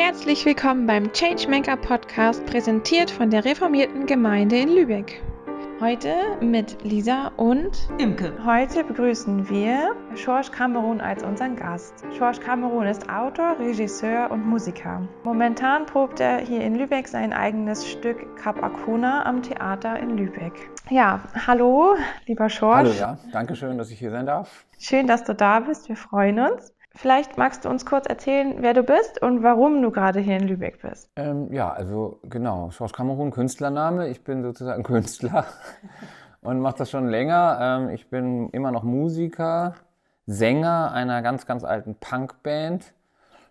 [0.00, 5.20] Herzlich willkommen beim Changemaker Podcast, präsentiert von der reformierten Gemeinde in Lübeck.
[5.80, 8.32] Heute mit Lisa und Imke.
[8.44, 12.04] Heute begrüßen wir George Cameron als unseren Gast.
[12.16, 15.02] George Cameron ist Autor, Regisseur und Musiker.
[15.24, 20.70] Momentan probt er hier in Lübeck sein eigenes Stück Cap Arcona am Theater in Lübeck.
[20.90, 21.96] Ja, hallo,
[22.26, 22.90] lieber George.
[22.90, 23.18] Hallo, ja.
[23.32, 24.64] Danke schön, dass ich hier sein darf.
[24.78, 25.88] Schön, dass du da bist.
[25.88, 26.72] Wir freuen uns.
[27.00, 30.48] Vielleicht magst du uns kurz erzählen, wer du bist und warum du gerade hier in
[30.48, 31.08] Lübeck bist.
[31.14, 34.08] Ähm, ja, also genau, Schorsch Kamerun, Künstlername.
[34.08, 35.44] Ich bin sozusagen Künstler
[36.42, 37.58] und mache das schon länger.
[37.60, 39.74] Ähm, ich bin immer noch Musiker,
[40.26, 42.92] Sänger einer ganz, ganz alten Punkband.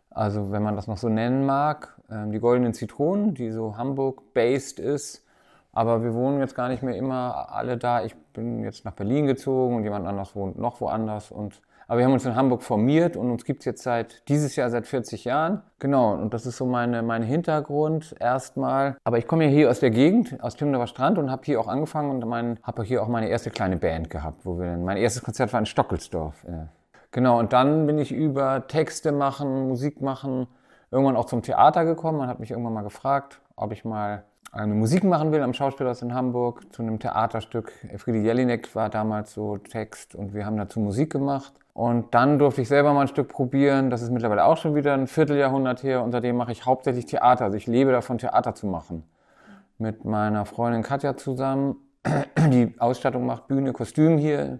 [0.09, 4.77] Also wenn man das noch so nennen mag, ähm, die Goldenen Zitronen, die so Hamburg-based
[4.79, 5.25] ist.
[5.71, 8.03] Aber wir wohnen jetzt gar nicht mehr immer alle da.
[8.03, 12.05] Ich bin jetzt nach Berlin gezogen und jemand anders wohnt noch woanders und aber wir
[12.05, 15.61] haben uns in Hamburg formiert und uns gibt's jetzt seit dieses Jahr seit 40 Jahren.
[15.79, 18.97] Genau, und das ist so meine, mein Hintergrund erstmal.
[19.03, 21.67] Aber ich komme ja hier aus der Gegend, aus Timnerer Strand und habe hier auch
[21.67, 25.23] angefangen und mein, habe hier auch meine erste kleine Band gehabt, wo wir mein erstes
[25.23, 26.45] Konzert war in Stockelsdorf.
[27.11, 30.47] Genau, und dann bin ich über Texte machen, Musik machen,
[30.91, 32.17] irgendwann auch zum Theater gekommen.
[32.17, 36.01] Man hat mich irgendwann mal gefragt, ob ich mal eine Musik machen will am Schauspielhaus
[36.01, 37.71] in Hamburg zu einem Theaterstück.
[37.97, 41.53] Friede Jelinek war damals so Text und wir haben dazu Musik gemacht.
[41.73, 43.91] Und dann durfte ich selber mal ein Stück probieren.
[43.91, 46.01] Das ist mittlerweile auch schon wieder ein Vierteljahrhundert her.
[46.01, 47.45] Und seitdem mache ich hauptsächlich Theater.
[47.45, 49.03] Also ich lebe davon, Theater zu machen.
[49.77, 51.75] Mit meiner Freundin Katja zusammen.
[52.49, 54.59] Die Ausstattung macht Bühne, Kostüm hier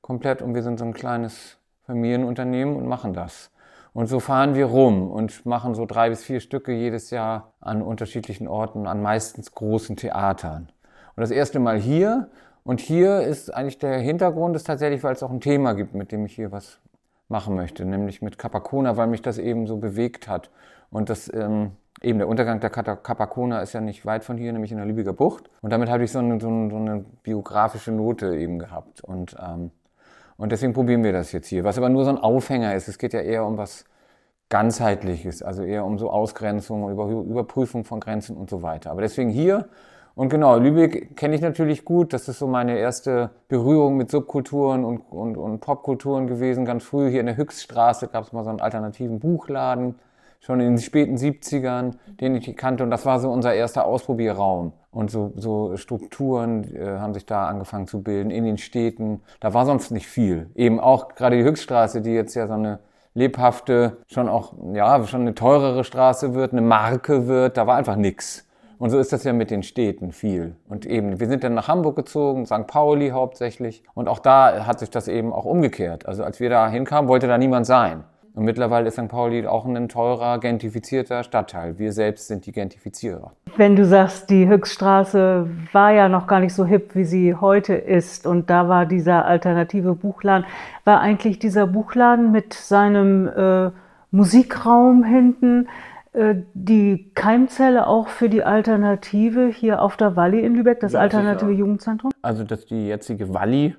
[0.00, 0.42] komplett.
[0.42, 3.52] Und wir sind so ein kleines Familienunternehmen und machen das.
[3.96, 7.80] Und so fahren wir rum und machen so drei bis vier Stücke jedes Jahr an
[7.80, 10.70] unterschiedlichen Orten, an meistens großen Theatern.
[11.16, 12.28] Und das erste Mal hier
[12.62, 16.12] und hier ist eigentlich der Hintergrund ist tatsächlich, weil es auch ein Thema gibt, mit
[16.12, 16.78] dem ich hier was
[17.28, 20.50] machen möchte, nämlich mit Capacona, weil mich das eben so bewegt hat.
[20.90, 21.70] Und das ähm,
[22.02, 25.14] eben der Untergang der Capacona ist ja nicht weit von hier, nämlich in der Lübecker
[25.14, 25.48] Bucht.
[25.62, 29.00] Und damit habe ich so eine, so eine, so eine biografische Note eben gehabt.
[29.00, 29.70] Und, ähm,
[30.36, 31.64] und deswegen probieren wir das jetzt hier.
[31.64, 32.88] Was aber nur so ein Aufhänger ist.
[32.88, 33.84] Es geht ja eher um was
[34.48, 38.90] ganzheitliches, also eher um so Ausgrenzung, über, Überprüfung von Grenzen und so weiter.
[38.90, 39.68] Aber deswegen hier
[40.16, 42.14] und genau, Lübeck kenne ich natürlich gut.
[42.14, 46.64] Das ist so meine erste Berührung mit Subkulturen und, und, und Popkulturen gewesen.
[46.64, 49.96] Ganz früh hier in der Höchststraße gab es mal so einen alternativen Buchladen,
[50.40, 52.84] schon in den späten 70ern, den ich kannte.
[52.84, 54.72] Und das war so unser erster Ausprobierraum.
[54.90, 59.20] Und so, so Strukturen äh, haben sich da angefangen zu bilden in den Städten.
[59.40, 60.50] Da war sonst nicht viel.
[60.54, 62.78] Eben auch gerade die Höchststraße, die jetzt ja so eine
[63.14, 67.56] lebhafte, schon auch, ja, schon eine teurere Straße wird, eine Marke wird.
[67.56, 68.46] Da war einfach nix.
[68.78, 70.54] Und so ist das ja mit den Städten viel.
[70.68, 72.66] Und eben, wir sind dann nach Hamburg gezogen, St.
[72.66, 73.82] Pauli hauptsächlich.
[73.94, 76.06] Und auch da hat sich das eben auch umgekehrt.
[76.06, 78.04] Also als wir da hinkamen, wollte da niemand sein.
[78.36, 79.08] Und mittlerweile ist St.
[79.08, 81.78] Pauli auch ein teurer, gentrifizierter Stadtteil.
[81.78, 83.32] Wir selbst sind die Gentrifizierer.
[83.56, 87.72] Wenn du sagst, die Höchststraße war ja noch gar nicht so hip, wie sie heute
[87.72, 90.44] ist, und da war dieser alternative Buchladen,
[90.84, 93.70] war eigentlich dieser Buchladen mit seinem äh,
[94.10, 95.68] Musikraum hinten,
[96.12, 101.00] äh, die Keimzelle auch für die Alternative hier auf der Walli in Lübeck, das ja,
[101.00, 101.60] Alternative sicher.
[101.60, 102.10] Jugendzentrum?
[102.20, 103.76] Also dass die jetzige Walli,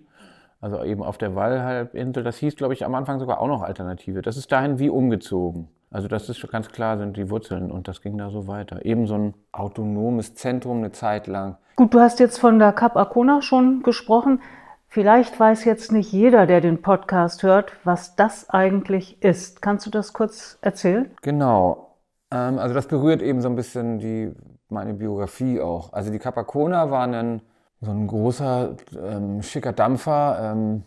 [0.59, 4.21] also eben auf der Wallhalbinsel, das hieß, glaube ich, am Anfang sogar auch noch Alternative.
[4.21, 5.69] Das ist dahin wie umgezogen.
[5.89, 8.83] Also das ist schon ganz klar, sind die Wurzeln und das ging da so weiter.
[8.85, 11.57] Eben so ein autonomes Zentrum eine Zeit lang.
[11.75, 14.41] Gut, du hast jetzt von der Cap Arcona schon gesprochen.
[14.89, 19.61] Vielleicht weiß jetzt nicht jeder, der den Podcast hört, was das eigentlich ist.
[19.61, 21.11] Kannst du das kurz erzählen?
[21.21, 21.97] Genau.
[22.31, 24.33] Ähm, also das berührt eben so ein bisschen die,
[24.69, 25.93] meine Biografie auch.
[25.93, 27.41] Also die Capacona war ein,
[27.81, 30.83] so ein großer, ähm, schicker Dampfer, ähm,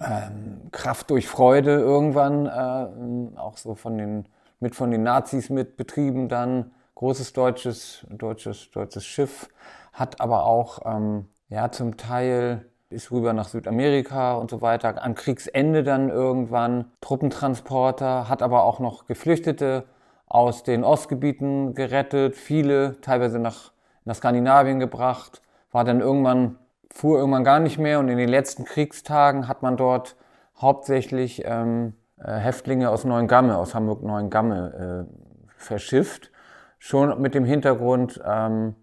[0.00, 4.26] ähm, Kraft durch Freude irgendwann, äh, auch so von den,
[4.60, 6.72] mit von den Nazis mit betrieben dann.
[6.94, 9.48] Großes deutsches, deutsches, deutsches Schiff,
[9.92, 15.02] hat aber auch ähm, ja, zum Teil ist rüber nach Südamerika und so weiter.
[15.02, 16.86] Am Kriegsende dann irgendwann.
[17.00, 19.84] Truppentransporter, hat aber auch noch Geflüchtete
[20.26, 23.72] aus den Ostgebieten gerettet, viele teilweise nach,
[24.04, 25.41] nach Skandinavien gebracht,
[25.72, 26.58] war dann irgendwann,
[26.92, 30.16] fuhr irgendwann gar nicht mehr und in den letzten Kriegstagen hat man dort
[30.60, 36.30] hauptsächlich ähm, äh, Häftlinge aus Neuengamme, aus Hamburg-Neuengamme äh, verschifft,
[36.78, 38.74] schon mit dem Hintergrund, ähm,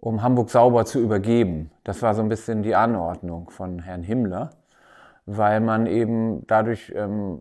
[0.00, 1.70] um Hamburg sauber zu übergeben.
[1.84, 4.50] Das war so ein bisschen die Anordnung von Herrn Himmler,
[5.24, 7.40] weil man eben dadurch ähm,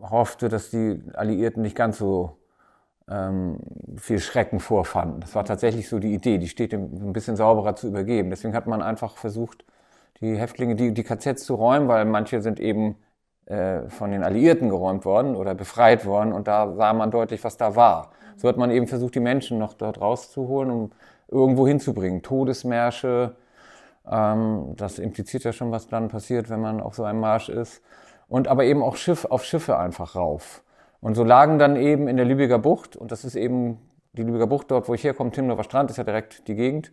[0.00, 2.38] hoffte, dass die Alliierten nicht ganz so
[3.08, 3.58] ähm,
[3.96, 5.20] viel Schrecken vorfanden.
[5.20, 8.30] Das war tatsächlich so die Idee, die Städte ein bisschen sauberer zu übergeben.
[8.30, 9.64] Deswegen hat man einfach versucht,
[10.20, 12.96] die Häftlinge, die, die KZs zu räumen, weil manche sind eben
[13.46, 17.56] äh, von den Alliierten geräumt worden oder befreit worden und da sah man deutlich, was
[17.56, 18.12] da war.
[18.36, 20.90] So hat man eben versucht, die Menschen noch dort rauszuholen, um
[21.28, 22.22] irgendwo hinzubringen.
[22.22, 23.36] Todesmärsche,
[24.10, 27.82] ähm, das impliziert ja schon, was dann passiert, wenn man auf so einem Marsch ist.
[28.28, 30.63] Und aber eben auch Schiff, auf Schiffe einfach rauf.
[31.04, 33.76] Und so lagen dann eben in der Lübecker Bucht, und das ist eben
[34.14, 36.92] die Lübecker Bucht dort, wo ich herkomme, Timnower Strand, ist ja direkt die Gegend,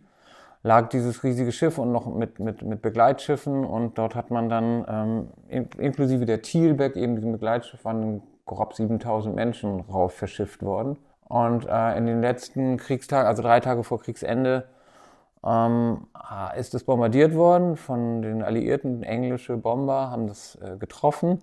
[0.62, 4.84] lag dieses riesige Schiff und noch mit, mit, mit Begleitschiffen und dort hat man dann
[5.48, 10.98] ähm, inklusive der Thielbeck, eben diesem Begleitschiff, waren grob 7000 Menschen rauf verschifft worden.
[11.26, 14.68] Und äh, in den letzten Kriegstagen, also drei Tage vor Kriegsende,
[15.42, 16.06] ähm,
[16.54, 19.04] ist es bombardiert worden von den Alliierten.
[19.04, 21.38] Englische Bomber haben das äh, getroffen,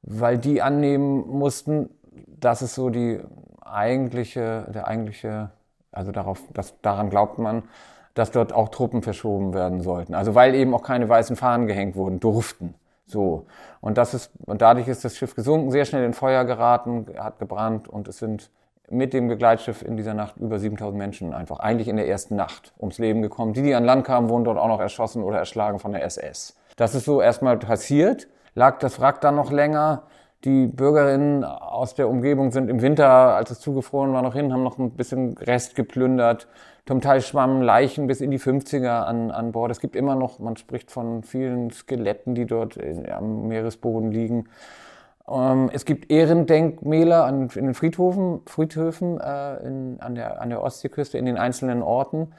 [0.00, 1.90] weil die annehmen mussten,
[2.26, 3.20] dass es so die
[3.60, 5.50] eigentliche, der eigentliche,
[5.92, 7.64] also darauf, dass, daran glaubt man,
[8.14, 10.14] dass dort auch Truppen verschoben werden sollten.
[10.14, 12.74] Also weil eben auch keine weißen Fahnen gehängt wurden, durften.
[13.06, 13.46] So.
[13.80, 17.38] Und das ist, und dadurch ist das Schiff gesunken, sehr schnell in Feuer geraten, hat
[17.38, 18.50] gebrannt und es sind
[18.88, 22.72] mit dem Begleitschiff in dieser Nacht über 7000 Menschen einfach, eigentlich in der ersten Nacht
[22.78, 23.52] ums Leben gekommen.
[23.52, 26.56] Die, die an Land kamen, wurden dort auch noch erschossen oder erschlagen von der SS.
[26.76, 30.02] Das ist so erstmal passiert, lag das Wrack dann noch länger.
[30.44, 34.62] Die Bürgerinnen aus der Umgebung sind im Winter, als es zugefroren war, noch hin, haben
[34.62, 36.46] noch ein bisschen Rest geplündert.
[36.86, 39.72] Zum Teil schwammen Leichen bis in die 50er an, an Bord.
[39.72, 44.48] Es gibt immer noch, man spricht von vielen Skeletten, die dort in, am Meeresboden liegen.
[45.28, 50.62] Ähm, es gibt Ehrendenkmäler an, in den Friedhofen, Friedhöfen äh, in, an, der, an der
[50.62, 52.32] Ostseeküste, in den einzelnen Orten.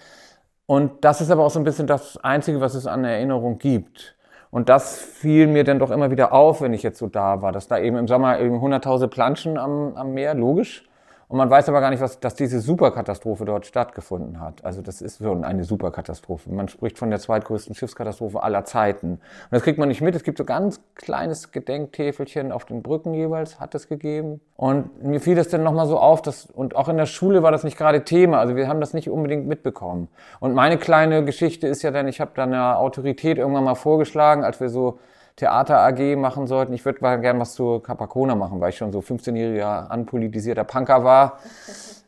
[0.66, 4.17] Und das ist aber auch so ein bisschen das Einzige, was es an Erinnerung gibt.
[4.50, 7.52] Und das fiel mir dann doch immer wieder auf, wenn ich jetzt so da war,
[7.52, 10.88] dass da eben im Sommer eben hunderttausend Planschen am, am Meer, logisch,
[11.30, 14.64] und man weiß aber gar nicht, was, dass diese Superkatastrophe dort stattgefunden hat.
[14.64, 16.50] Also das ist schon eine Superkatastrophe.
[16.50, 19.12] Man spricht von der zweitgrößten Schiffskatastrophe aller Zeiten.
[19.12, 19.22] Und
[19.52, 20.16] das kriegt man nicht mit.
[20.16, 24.40] Es gibt so ganz kleines Gedenktäfelchen auf den Brücken jeweils, hat es gegeben.
[24.56, 27.52] Und mir fiel das dann nochmal so auf, dass, und auch in der Schule war
[27.52, 28.40] das nicht gerade Thema.
[28.40, 30.08] Also wir haben das nicht unbedingt mitbekommen.
[30.40, 34.46] Und meine kleine Geschichte ist ja dann, ich habe dann einer Autorität irgendwann mal vorgeschlagen,
[34.46, 35.00] als wir so
[35.38, 36.74] Theater AG machen sollten.
[36.74, 41.04] Ich würde mal gern was zu Capacona machen, weil ich schon so 15-jähriger anpolitisierter Punker
[41.04, 41.40] war.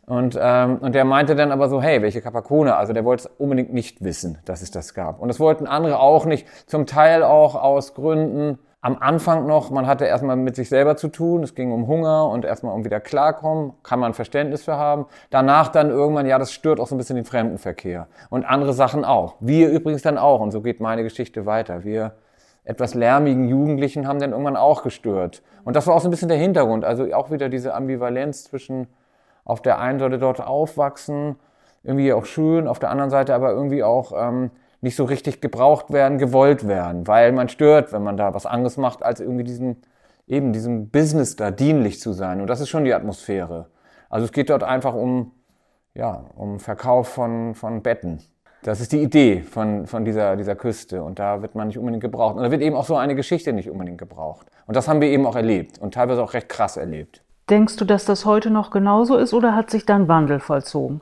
[0.06, 2.78] Und, ähm, und der meinte dann aber so, hey, welche Capacona?
[2.78, 5.20] Also der wollte es unbedingt nicht wissen, dass es das gab.
[5.20, 9.86] Und das wollten andere auch nicht, zum Teil auch aus Gründen, am Anfang noch, man
[9.86, 13.00] hatte erstmal mit sich selber zu tun, es ging um Hunger und erstmal um wieder
[13.00, 15.06] klarkommen, kann man Verständnis für haben.
[15.30, 18.08] Danach dann irgendwann, ja, das stört auch so ein bisschen den Fremdenverkehr.
[18.32, 19.36] Und andere Sachen auch.
[19.42, 20.40] Wir übrigens dann auch.
[20.40, 21.84] Und so geht meine Geschichte weiter.
[21.84, 22.14] Wir
[22.70, 25.42] etwas lärmigen Jugendlichen haben dann irgendwann auch gestört.
[25.64, 26.86] Und das war auch so ein bisschen der Hintergrund.
[26.86, 28.88] Also auch wieder diese Ambivalenz zwischen
[29.44, 31.38] auf der einen Seite dort aufwachsen,
[31.82, 34.52] irgendwie auch schön, auf der anderen Seite aber irgendwie auch ähm,
[34.82, 38.78] nicht so richtig gebraucht werden, gewollt werden, weil man stört, wenn man da was anderes
[38.78, 39.82] macht, als irgendwie diesen,
[40.28, 42.40] eben diesem Business da dienlich zu sein.
[42.40, 43.66] Und das ist schon die Atmosphäre.
[44.12, 45.32] Also es geht dort einfach um,
[45.96, 48.22] ja, um Verkauf von, von Betten.
[48.62, 52.02] Das ist die Idee von, von dieser, dieser Küste und da wird man nicht unbedingt
[52.02, 52.36] gebraucht.
[52.36, 54.48] Und da wird eben auch so eine Geschichte nicht unbedingt gebraucht.
[54.68, 57.24] Und das haben wir eben auch erlebt und teilweise auch recht krass erlebt.
[57.50, 61.02] Denkst du, dass das heute noch genauso ist oder hat sich da ein Wandel vollzogen?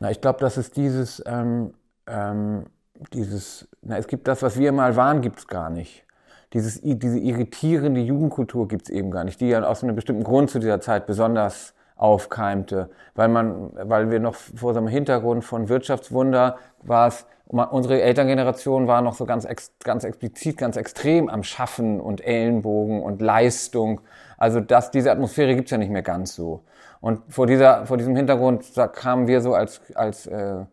[0.00, 1.72] Na, ich glaube, dass es dieses, ähm,
[2.06, 2.64] ähm,
[3.12, 6.04] dieses, na, es gibt das, was wir mal waren, gibt es gar nicht.
[6.52, 10.50] Dieses, diese irritierende Jugendkultur gibt es eben gar nicht, die ja aus einem bestimmten Grund
[10.50, 15.68] zu dieser Zeit besonders aufkeimte, weil man, weil wir noch vor so einem Hintergrund von
[15.68, 19.46] Wirtschaftswunder war es, unsere Elterngeneration war noch so ganz,
[19.82, 24.00] ganz explizit, ganz extrem am Schaffen und Ellenbogen und Leistung.
[24.36, 26.64] Also das, diese Atmosphäre gibt's ja nicht mehr ganz so.
[27.00, 30.64] Und vor dieser, vor diesem Hintergrund da kamen wir so als, als, äh,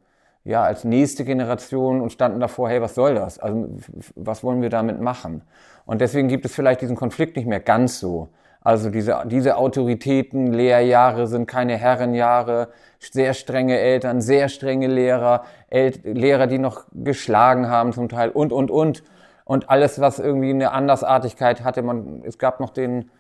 [0.44, 3.40] ja, als nächste Generation und standen davor, hey, was soll das?
[3.40, 3.70] Also
[4.16, 5.44] was wollen wir damit machen?
[5.86, 8.30] Und deswegen gibt es vielleicht diesen Konflikt nicht mehr ganz so.
[8.64, 15.94] Also diese, diese Autoritäten, Lehrjahre sind keine Herrenjahre, sehr strenge Eltern, sehr strenge Lehrer, El
[16.04, 19.04] Lehrer, die noch geschlagen haben zum Teil und, und, und.
[19.46, 21.82] Und alles, was irgendwie eine Andersartigkeit hatte.
[21.82, 23.12] Man, es gab noch den,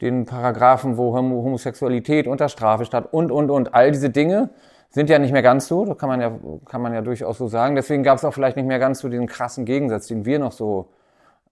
[0.00, 3.74] den Paragraphen, wo Homosexualität unter Strafe stand und, und, und.
[3.74, 4.50] All diese Dinge
[4.90, 6.32] sind ja nicht mehr ganz so, das kann man ja,
[6.64, 7.76] kann man ja durchaus so sagen.
[7.76, 10.52] Deswegen gab es auch vielleicht nicht mehr ganz so diesen krassen Gegensatz, den wir noch
[10.52, 10.88] so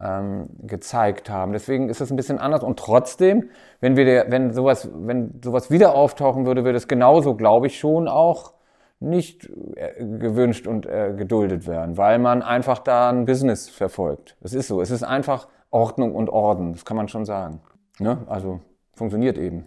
[0.01, 1.53] ähm, gezeigt haben.
[1.53, 2.63] Deswegen ist es ein bisschen anders.
[2.63, 3.51] Und trotzdem,
[3.81, 8.09] wenn wir wenn sowas, wenn sowas wieder auftauchen würde, würde es genauso, glaube ich, schon
[8.09, 8.55] auch
[9.01, 14.37] nicht äh, gewünscht und äh, geduldet werden, weil man einfach da ein Business verfolgt.
[14.43, 14.81] Es ist so.
[14.81, 16.73] Es ist einfach Ordnung und Orden.
[16.73, 17.61] Das kann man schon sagen.
[17.99, 18.19] Ne?
[18.27, 18.61] Also
[18.95, 19.67] funktioniert eben.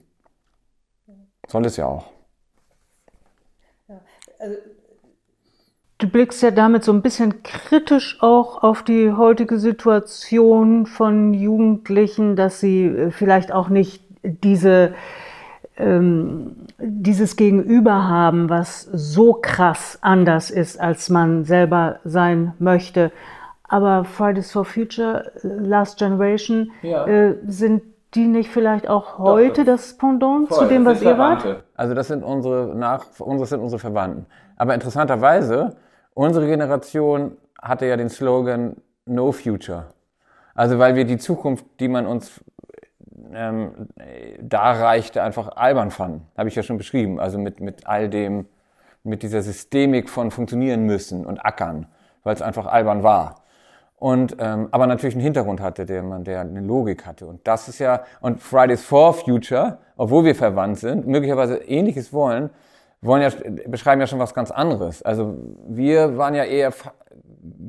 [1.47, 2.05] Soll es ja auch.
[3.87, 4.01] Ja,
[4.39, 4.55] also
[5.99, 12.37] Du blickst ja damit so ein bisschen kritisch auch auf die heutige Situation von Jugendlichen,
[12.37, 14.93] dass sie äh, vielleicht auch nicht diese,
[15.75, 23.11] ähm, dieses Gegenüber haben, was so krass anders ist, als man selber sein möchte.
[23.67, 27.05] Aber Fridays for Future, äh, Last Generation, ja.
[27.07, 27.83] äh, sind
[28.15, 31.61] die nicht vielleicht auch heute Doch, das, das Pendant voll, zu dem, was ihr wart?
[31.75, 34.27] Also das sind unsere nach, unsere sind unsere Verwandten.
[34.55, 35.75] Aber interessanterweise
[36.19, 39.85] Unsere Generation hatte ja den Slogan No Future.
[40.53, 42.43] Also weil wir die Zukunft, die man uns
[43.31, 43.87] ähm,
[44.41, 46.27] darreichte, einfach albern fanden.
[46.37, 47.21] Habe ich ja schon beschrieben.
[47.21, 48.47] Also mit, mit all dem,
[49.05, 51.87] mit dieser Systemik von funktionieren müssen und ackern,
[52.23, 53.43] weil es einfach albern war.
[53.95, 57.27] Und ähm, aber natürlich einen Hintergrund hatte, der man, der eine Logik hatte.
[57.27, 62.49] Und das ist ja und Fridays for Future, obwohl wir verwandt sind, möglicherweise Ähnliches wollen,
[63.01, 63.29] wollen ja,
[63.67, 65.01] beschreiben ja schon was ganz anderes.
[65.03, 65.35] Also
[65.67, 66.73] wir waren ja eher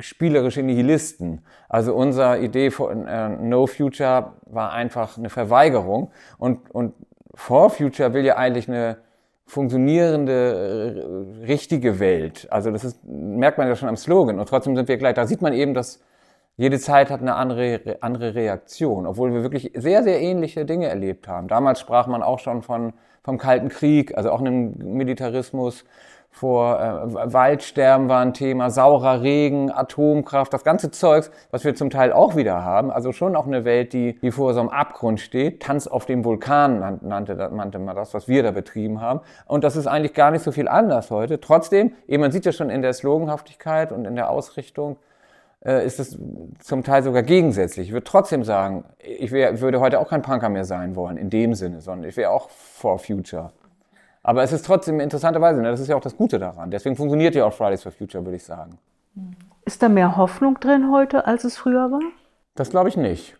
[0.00, 1.44] spielerische Nihilisten.
[1.68, 6.94] Also unsere Idee von äh, No Future war einfach eine Verweigerung und, und
[7.34, 8.98] For Future will ja eigentlich eine
[9.46, 12.48] funktionierende, äh, richtige Welt.
[12.50, 14.38] Also das ist, merkt man ja schon am Slogan.
[14.38, 16.00] Und trotzdem sind wir gleich, da sieht man eben, dass
[16.56, 21.26] jede Zeit hat eine andere, andere Reaktion, obwohl wir wirklich sehr, sehr ähnliche Dinge erlebt
[21.26, 21.48] haben.
[21.48, 25.84] Damals sprach man auch schon von, vom Kalten Krieg, also auch einem Militarismus,
[26.32, 31.90] vor äh, Waldsterben war ein Thema, saurer Regen, Atomkraft, das ganze Zeugs, was wir zum
[31.90, 32.90] Teil auch wieder haben.
[32.90, 35.60] Also schon auch eine Welt, die, die vor so einem Abgrund steht.
[35.60, 39.20] Tanz auf dem Vulkan nannte, nannte man das, was wir da betrieben haben.
[39.46, 41.40] Und das ist eigentlich gar nicht so viel anders heute.
[41.40, 44.98] Trotzdem, eben man sieht ja schon in der Sloganhaftigkeit und in der Ausrichtung,
[45.64, 46.18] äh, ist es
[46.60, 47.88] zum Teil sogar gegensätzlich.
[47.88, 51.30] Ich würde trotzdem sagen, ich wär, würde heute auch kein Punker mehr sein wollen, in
[51.30, 53.52] dem Sinne, sondern ich wäre auch for Future.
[54.22, 56.70] Aber es ist trotzdem interessanterweise, ne, das ist ja auch das Gute daran.
[56.70, 58.78] Deswegen funktioniert ja auch Fridays for Future, würde ich sagen.
[59.64, 62.00] Ist da mehr Hoffnung drin heute, als es früher war?
[62.54, 63.36] Das glaube ich nicht.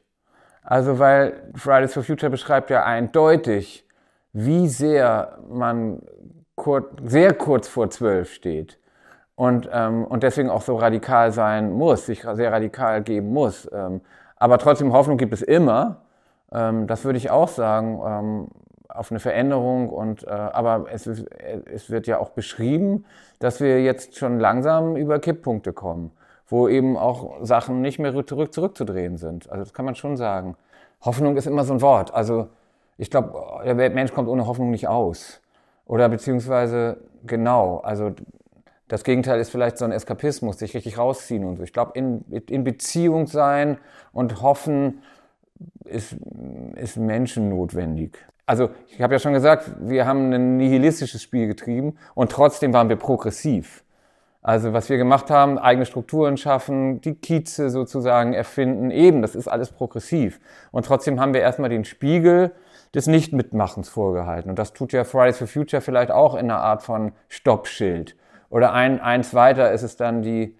[0.62, 3.86] Also, weil Fridays for Future beschreibt ja eindeutig,
[4.32, 6.02] wie sehr man
[6.54, 8.79] kur sehr kurz vor zwölf steht
[9.40, 13.66] und, ähm, und deswegen auch so radikal sein muss, sich sehr radikal geben muss.
[13.72, 14.02] Ähm,
[14.36, 16.02] aber trotzdem Hoffnung gibt es immer.
[16.52, 18.48] Ähm, das würde ich auch sagen, ähm,
[18.88, 19.88] auf eine Veränderung.
[19.88, 21.24] Und, äh, aber es, ist,
[21.72, 23.06] es wird ja auch beschrieben,
[23.38, 26.10] dass wir jetzt schon langsam über Kipppunkte kommen,
[26.46, 29.50] wo eben auch Sachen nicht mehr zurück, zurückzudrehen sind.
[29.50, 30.54] Also das kann man schon sagen.
[31.00, 32.12] Hoffnung ist immer so ein Wort.
[32.12, 32.48] Also
[32.98, 33.32] ich glaube,
[33.64, 35.40] der Mensch kommt ohne Hoffnung nicht aus.
[35.86, 38.12] Oder beziehungsweise genau, also
[38.90, 41.62] das Gegenteil ist vielleicht so ein Eskapismus, sich richtig rausziehen und so.
[41.62, 43.78] Ich glaube, in, in Beziehung sein
[44.12, 45.02] und hoffen
[45.84, 46.16] ist,
[46.74, 48.10] ist Menschen.
[48.46, 52.88] Also ich habe ja schon gesagt, wir haben ein nihilistisches Spiel getrieben und trotzdem waren
[52.88, 53.84] wir progressiv.
[54.42, 59.46] Also was wir gemacht haben, eigene Strukturen schaffen, die Kieze sozusagen erfinden, eben, das ist
[59.46, 60.40] alles progressiv.
[60.72, 62.52] Und trotzdem haben wir erstmal den Spiegel
[62.92, 64.50] des Nichtmitmachens vorgehalten.
[64.50, 68.16] Und das tut ja Fridays for Future vielleicht auch in einer Art von Stoppschild.
[68.50, 70.58] Oder ein, eins weiter ist es dann die,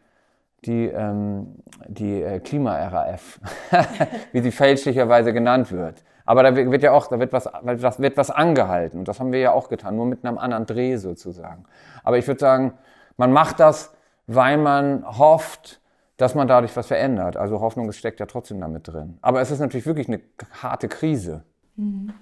[0.65, 1.57] die, ähm,
[1.87, 3.41] die äh, Klima-RAF,
[4.33, 6.03] wie sie fälschlicherweise genannt wird.
[6.25, 9.01] Aber da wird ja auch, da wird was, da wird was angehalten.
[9.01, 11.65] Und das haben wir ja auch getan, nur mit einem anderen Dreh sozusagen.
[12.05, 12.75] Aber ich würde sagen,
[13.17, 13.93] man macht das,
[14.29, 15.81] weil man hofft,
[16.17, 17.37] dass man dadurch was verändert.
[17.37, 19.19] Also Hoffnung steckt ja trotzdem damit drin.
[19.23, 20.21] Aber es ist natürlich wirklich eine
[20.63, 21.43] harte Krise.
[21.77, 22.13] Mhm.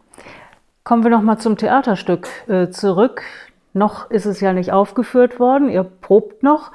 [0.85, 3.23] Kommen wir nochmal zum Theaterstück äh, zurück.
[3.79, 6.73] Noch ist es ja nicht aufgeführt worden, ihr probt noch.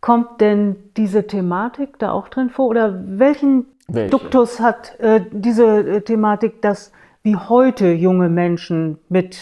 [0.00, 2.66] Kommt denn diese Thematik da auch drin vor?
[2.66, 4.10] Oder welchen Welche?
[4.10, 6.92] Duktus hat äh, diese äh, Thematik, dass
[7.22, 9.38] wie heute junge Menschen mit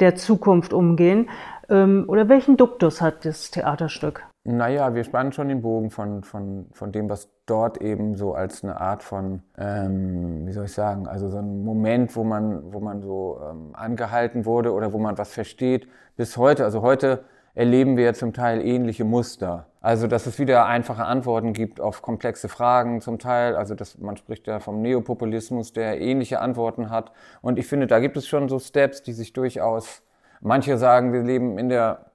[0.00, 1.28] der Zukunft umgehen?
[1.68, 4.27] Ähm, oder welchen Duktus hat das Theaterstück?
[4.50, 8.64] Naja, wir spannen schon den Bogen von, von, von dem, was dort eben so als
[8.64, 12.80] eine Art von, ähm, wie soll ich sagen, also so ein Moment, wo man, wo
[12.80, 15.86] man so ähm, angehalten wurde oder wo man was versteht,
[16.16, 16.64] bis heute.
[16.64, 17.24] Also heute
[17.54, 19.66] erleben wir ja zum Teil ähnliche Muster.
[19.82, 23.54] Also, dass es wieder einfache Antworten gibt auf komplexe Fragen zum Teil.
[23.54, 27.12] Also, dass man spricht ja vom Neopopulismus, der ähnliche Antworten hat.
[27.42, 30.02] Und ich finde, da gibt es schon so Steps, die sich durchaus,
[30.40, 32.07] manche sagen, wir leben in der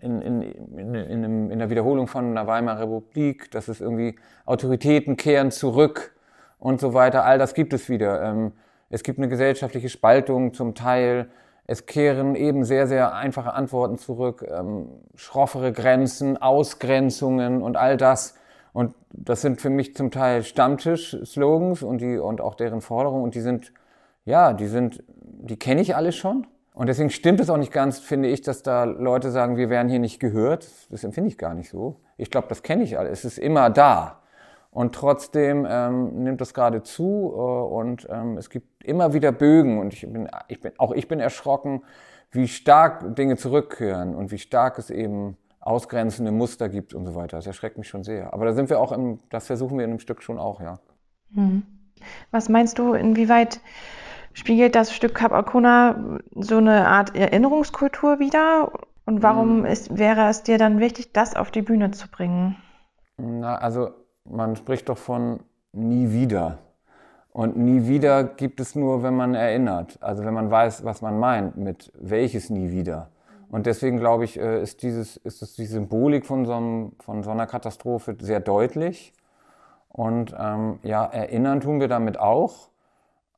[0.00, 5.16] in, in, in, in, in der Wiederholung von der Weimarer Republik, dass es irgendwie Autoritäten
[5.16, 6.14] kehren zurück
[6.58, 7.24] und so weiter.
[7.24, 8.22] All das gibt es wieder.
[8.22, 8.52] Ähm,
[8.90, 11.28] es gibt eine gesellschaftliche Spaltung zum Teil.
[11.66, 18.34] Es kehren eben sehr, sehr einfache Antworten zurück, ähm, schroffere Grenzen, Ausgrenzungen und all das.
[18.72, 23.24] Und das sind für mich zum Teil Stammtisch-Slogans und, die, und auch deren Forderungen.
[23.24, 23.72] Und die sind,
[24.24, 26.46] ja, die sind, die kenne ich alle schon.
[26.78, 29.88] Und deswegen stimmt es auch nicht ganz, finde ich, dass da Leute sagen, wir werden
[29.88, 30.68] hier nicht gehört.
[30.90, 31.96] Das empfinde ich gar nicht so.
[32.16, 33.24] Ich glaube, das kenne ich alles.
[33.24, 34.22] Es ist immer da.
[34.70, 39.80] Und trotzdem ähm, nimmt das gerade zu äh, und ähm, es gibt immer wieder Bögen
[39.80, 41.82] und ich bin, ich bin, auch ich bin erschrocken,
[42.30, 47.38] wie stark Dinge zurückkehren und wie stark es eben ausgrenzende Muster gibt und so weiter.
[47.38, 48.32] Das erschreckt mich schon sehr.
[48.32, 50.78] Aber da sind wir auch im, das versuchen wir in einem Stück schon auch, ja.
[51.34, 51.64] Hm.
[52.30, 53.58] Was meinst du, inwieweit
[54.38, 58.72] spiegelt das Stück Cap Arcona so eine Art Erinnerungskultur wider?
[59.04, 59.66] Und warum hm.
[59.66, 62.56] ist, wäre es dir dann wichtig, das auf die Bühne zu bringen?
[63.16, 63.90] Na, also
[64.24, 65.40] man spricht doch von
[65.72, 66.58] nie wieder.
[67.32, 69.98] Und nie wieder gibt es nur, wenn man erinnert.
[70.00, 73.10] Also wenn man weiß, was man meint mit welches nie wieder.
[73.50, 77.22] Und deswegen glaube ich, äh, ist, dieses, ist es die Symbolik von so, einem, von
[77.22, 79.12] so einer Katastrophe sehr deutlich.
[79.88, 82.68] Und ähm, ja, erinnern tun wir damit auch.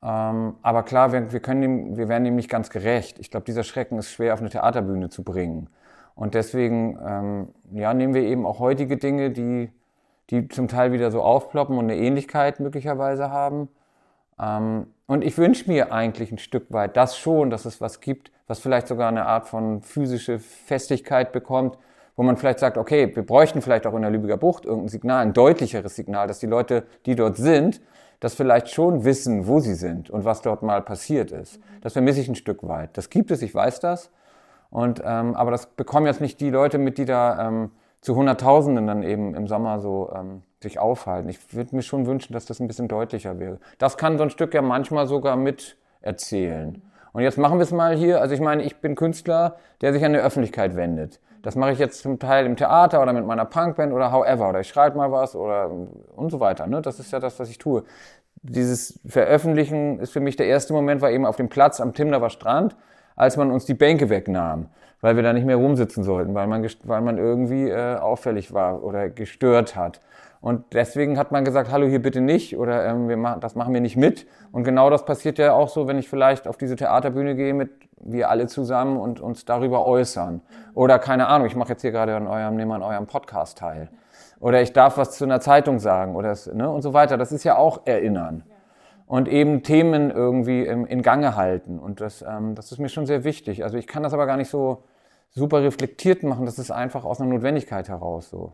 [0.03, 3.19] Ähm, aber klar, wir, wir, können dem, wir werden dem nicht ganz gerecht.
[3.19, 5.69] Ich glaube, dieser Schrecken ist schwer auf eine Theaterbühne zu bringen.
[6.15, 9.71] Und deswegen ähm, ja, nehmen wir eben auch heutige Dinge, die
[10.31, 13.67] die zum Teil wieder so aufploppen und eine Ähnlichkeit möglicherweise haben.
[14.39, 18.31] Ähm, und ich wünsche mir eigentlich ein Stück weit das schon, dass es was gibt,
[18.47, 21.77] was vielleicht sogar eine Art von physische Festigkeit bekommt,
[22.15, 25.21] wo man vielleicht sagt, okay, wir bräuchten vielleicht auch in der Lübecker Bucht irgendein Signal,
[25.21, 27.81] ein deutlicheres Signal, dass die Leute, die dort sind,
[28.21, 31.59] das vielleicht schon wissen, wo sie sind und was dort mal passiert ist.
[31.81, 32.95] Das vermisse ich ein Stück weit.
[32.95, 34.11] Das gibt es, ich weiß das.
[34.69, 38.87] Und, ähm, aber das bekommen jetzt nicht die Leute mit, die da ähm, zu Hunderttausenden
[38.87, 41.29] dann eben im Sommer so ähm, sich aufhalten.
[41.29, 43.59] Ich würde mir schon wünschen, dass das ein bisschen deutlicher wäre.
[43.79, 46.81] Das kann so ein Stück ja manchmal sogar mit erzählen.
[47.13, 48.21] Und jetzt machen wir es mal hier.
[48.21, 51.19] Also ich meine, ich bin Künstler, der sich an die Öffentlichkeit wendet.
[51.41, 54.49] Das mache ich jetzt zum Teil im Theater oder mit meiner Punkband oder however.
[54.49, 55.69] Oder ich schreibe mal was oder
[56.15, 56.67] und so weiter.
[56.67, 56.81] Ne?
[56.81, 57.83] Das ist ja das, was ich tue.
[58.43, 62.29] Dieses Veröffentlichen ist für mich der erste Moment, war eben auf dem Platz am Timnaver
[62.29, 62.75] Strand,
[63.15, 64.69] als man uns die Bänke wegnahm
[65.01, 68.83] weil wir da nicht mehr rumsitzen sollten, weil man, weil man irgendwie äh, auffällig war
[68.83, 69.99] oder gestört hat.
[70.41, 73.73] Und deswegen hat man gesagt, hallo, hier bitte nicht oder ähm, wir machen, das machen
[73.73, 74.25] wir nicht mit.
[74.51, 77.69] Und genau das passiert ja auch so, wenn ich vielleicht auf diese Theaterbühne gehe mit
[78.03, 80.41] wir alle zusammen und uns darüber äußern.
[80.73, 83.89] Oder keine Ahnung, ich mache jetzt hier gerade an eurem, nehme an eurem Podcast teil.
[84.39, 87.17] Oder ich darf was zu einer Zeitung sagen oder ne, und so weiter.
[87.17, 88.43] Das ist ja auch Erinnern.
[89.05, 91.77] Und eben Themen irgendwie im, in Gange halten.
[91.77, 93.63] Und das, ähm, das ist mir schon sehr wichtig.
[93.63, 94.83] Also ich kann das aber gar nicht so
[95.29, 98.53] super reflektiert machen, das ist einfach aus einer Notwendigkeit heraus so.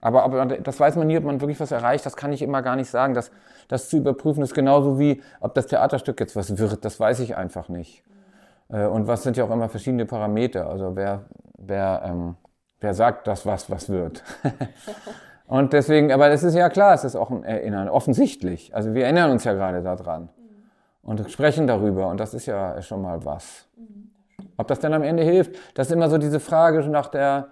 [0.00, 2.62] Aber, aber das weiß man nie, ob man wirklich was erreicht, das kann ich immer
[2.62, 3.14] gar nicht sagen.
[3.14, 3.30] Das,
[3.68, 7.36] das zu überprüfen ist genauso wie, ob das Theaterstück jetzt was wird, das weiß ich
[7.36, 8.02] einfach nicht.
[8.70, 10.68] Äh, und was sind ja auch immer verschiedene Parameter.
[10.68, 11.24] Also wer,
[11.58, 12.36] wer, ähm,
[12.80, 14.22] wer sagt das was, was wird.
[15.46, 18.74] und deswegen, aber es ist ja klar, es ist auch ein Erinnern, offensichtlich.
[18.74, 20.30] Also wir erinnern uns ja gerade daran
[21.02, 23.66] und sprechen darüber und das ist ja schon mal was.
[24.56, 27.48] Ob das denn am Ende hilft, das ist immer so diese Frage nach der,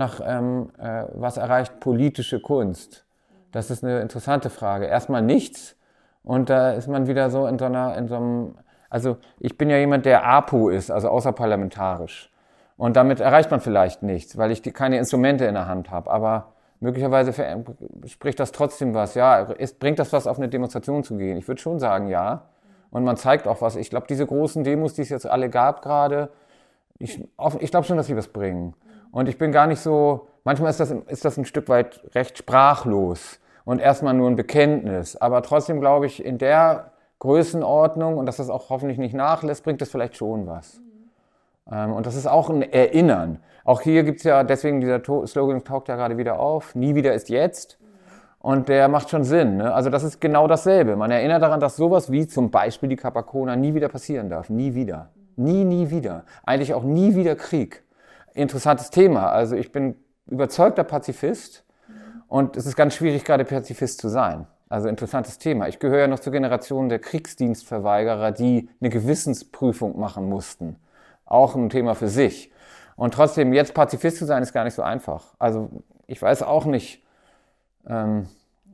[0.00, 3.04] nach ähm, äh, was erreicht politische Kunst.
[3.52, 4.86] Das ist eine interessante Frage.
[4.86, 5.76] Erstmal nichts
[6.24, 8.54] und da ist man wieder so in so einer, in so einem,
[8.88, 12.30] also ich bin ja jemand, der APO ist, also außerparlamentarisch.
[12.76, 16.10] Und damit erreicht man vielleicht nichts, weil ich die, keine Instrumente in der Hand habe.
[16.10, 17.32] Aber möglicherweise
[18.06, 19.14] spricht das trotzdem was.
[19.14, 21.36] Ja, ist, bringt das was, auf eine Demonstration zu gehen?
[21.36, 22.46] Ich würde schon sagen, ja.
[22.90, 23.76] Und man zeigt auch was.
[23.76, 26.30] Ich glaube, diese großen Demos, die es jetzt alle gab gerade,
[26.98, 27.22] ich,
[27.60, 28.74] ich glaube schon, dass sie was bringen.
[29.12, 32.38] Und ich bin gar nicht so, manchmal ist das, ist das ein Stück weit recht
[32.38, 35.16] sprachlos und erstmal nur ein Bekenntnis.
[35.16, 39.80] Aber trotzdem glaube ich, in der Größenordnung und dass das auch hoffentlich nicht nachlässt, bringt
[39.80, 40.80] das vielleicht schon was.
[41.70, 41.92] Mhm.
[41.92, 43.40] und das ist auch ein Erinnern.
[43.64, 47.12] Auch hier gibt es ja, deswegen dieser Slogan taucht ja gerade wieder auf, nie wieder
[47.14, 47.78] ist jetzt.
[48.40, 49.58] Und der macht schon Sinn.
[49.58, 49.72] Ne?
[49.72, 50.96] Also das ist genau dasselbe.
[50.96, 54.48] Man erinnert daran, dass sowas wie zum Beispiel die Capacona nie wieder passieren darf.
[54.48, 55.10] Nie wieder.
[55.36, 56.24] Nie, nie wieder.
[56.42, 57.84] Eigentlich auch nie wieder Krieg.
[58.34, 59.30] Interessantes Thema.
[59.30, 61.64] Also ich bin überzeugter Pazifist
[62.28, 64.46] und es ist ganz schwierig, gerade Pazifist zu sein.
[64.68, 65.66] Also interessantes Thema.
[65.66, 70.76] Ich gehöre ja noch zur Generation der Kriegsdienstverweigerer, die eine Gewissensprüfung machen mussten.
[71.24, 72.52] Auch ein Thema für sich.
[72.94, 75.34] Und trotzdem, jetzt Pazifist zu sein, ist gar nicht so einfach.
[75.38, 75.70] Also
[76.06, 77.04] ich weiß auch nicht,
[77.86, 78.28] ähm,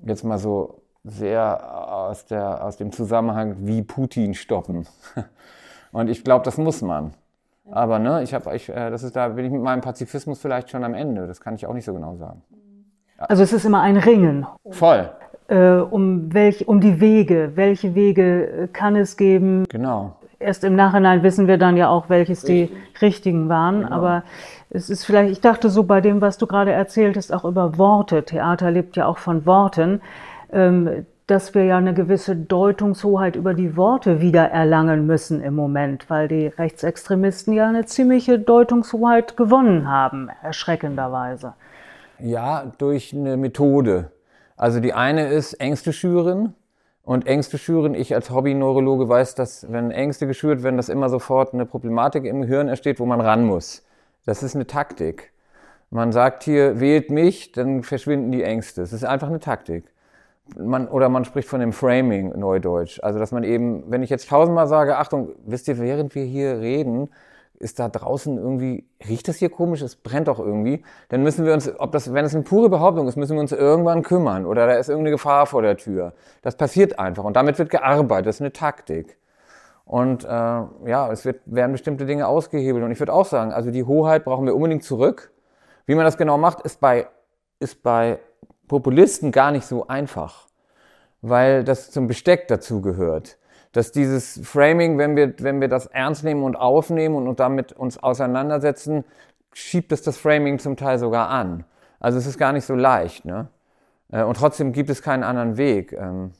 [0.05, 4.87] jetzt mal so sehr aus, der, aus dem Zusammenhang, wie Putin stoppen.
[5.93, 7.15] Und ich glaube, das muss man.
[7.71, 10.71] Aber ne, ich habe, ich, äh, das ist da bin ich mit meinem Pazifismus vielleicht
[10.71, 11.27] schon am Ende.
[11.27, 12.43] Das kann ich auch nicht so genau sagen.
[13.19, 14.47] Also es ist immer ein Ringen.
[14.71, 15.11] Voll.
[15.49, 17.53] Äh, um welch, um die Wege.
[17.55, 19.65] Welche Wege äh, kann es geben?
[19.69, 20.17] Genau.
[20.39, 22.71] Erst im Nachhinein wissen wir dann ja auch, welches Richtig.
[22.71, 23.83] die richtigen waren.
[23.83, 23.95] Genau.
[23.95, 24.23] Aber
[24.71, 27.79] es ist vielleicht, ich dachte so bei dem, was du gerade erzählt hast, auch über
[27.79, 28.25] Worte.
[28.25, 30.03] Theater lebt ja auch von Worten.
[30.53, 36.09] Ähm, dass wir ja eine gewisse Deutungshoheit über die Worte wieder erlangen müssen im Moment,
[36.09, 41.55] weil die Rechtsextremisten ja eine ziemliche Deutungshoheit gewonnen haben, erschreckenderweise.
[42.21, 44.13] Ja, durch eine Methode.
[44.57, 46.55] Also die eine ist Ängste schüren.
[47.03, 51.55] Und Ängste schüren, ich als Hobby-Neurologe weiß, dass wenn Ängste geschürt werden, dass immer sofort
[51.55, 53.85] eine Problematik im Hirn entsteht, wo man ran muss.
[54.25, 55.33] Das ist eine Taktik.
[55.91, 58.83] Man sagt hier, wählt mich, dann verschwinden die Ängste.
[58.83, 59.85] Es ist einfach eine Taktik.
[60.57, 63.01] Man, oder man spricht von dem Framing, Neudeutsch.
[63.03, 66.61] Also, dass man eben, wenn ich jetzt tausendmal sage, Achtung, wisst ihr, während wir hier
[66.61, 67.09] reden,
[67.59, 71.53] ist da draußen irgendwie, riecht das hier komisch, es brennt doch irgendwie, dann müssen wir
[71.53, 74.67] uns, ob das, wenn es eine pure Behauptung ist, müssen wir uns irgendwann kümmern oder
[74.67, 76.13] da ist irgendeine Gefahr vor der Tür.
[76.43, 79.19] Das passiert einfach und damit wird gearbeitet, das ist eine Taktik.
[79.85, 83.71] Und äh, ja, es wird, werden bestimmte Dinge ausgehebelt und ich würde auch sagen, also
[83.71, 85.33] die Hoheit brauchen wir unbedingt zurück.
[85.87, 87.07] Wie man das genau macht, ist bei,
[87.61, 88.19] ist bei
[88.69, 90.47] Populisten gar nicht so einfach,
[91.23, 93.39] weil das zum Besteck dazu gehört
[93.77, 97.75] dass dieses Framing, wenn wir, wenn wir das ernst nehmen und aufnehmen und, und damit
[97.75, 99.05] uns auseinandersetzen,
[99.53, 101.65] schiebt es das Framing zum Teil sogar an.
[102.01, 103.27] Also es ist gar nicht so leicht.
[103.27, 103.49] Ne?
[104.11, 105.93] Äh, und trotzdem gibt es keinen anderen Weg.
[105.93, 106.33] Ähm,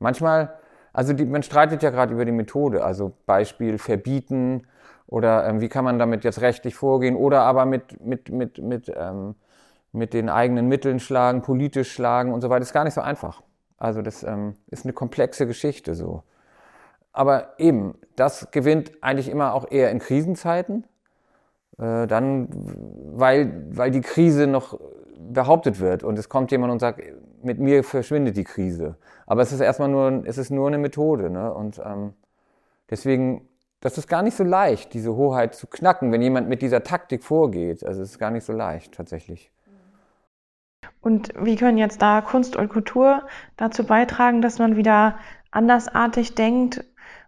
[0.00, 0.54] manchmal,
[0.92, 4.66] also die, man streitet ja gerade über die Methode, also Beispiel verbieten
[5.06, 8.92] oder ähm, wie kann man damit jetzt rechtlich vorgehen oder aber mit, mit, mit, mit,
[8.92, 9.36] ähm,
[9.96, 12.62] mit den eigenen Mitteln schlagen, politisch schlagen und so weiter.
[12.62, 13.42] Ist gar nicht so einfach.
[13.78, 16.22] Also das ähm, ist eine komplexe Geschichte so.
[17.12, 20.84] Aber eben, das gewinnt eigentlich immer auch eher in Krisenzeiten.
[21.78, 22.48] Äh, dann,
[23.14, 24.78] weil, weil die Krise noch
[25.18, 27.00] behauptet wird und es kommt jemand und sagt,
[27.42, 28.96] mit mir verschwindet die Krise.
[29.26, 31.30] Aber es ist erstmal nur, es ist nur eine Methode.
[31.30, 31.52] Ne?
[31.52, 32.12] Und ähm,
[32.90, 33.48] deswegen,
[33.80, 37.24] das ist gar nicht so leicht, diese Hoheit zu knacken, wenn jemand mit dieser Taktik
[37.24, 37.84] vorgeht.
[37.84, 39.50] Also es ist gar nicht so leicht tatsächlich.
[41.06, 43.22] Und wie können jetzt da Kunst und Kultur
[43.56, 45.14] dazu beitragen, dass man wieder
[45.52, 46.82] andersartig denkt